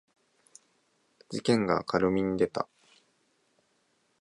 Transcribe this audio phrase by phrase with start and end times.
[1.29, 2.67] 事件が明るみに出た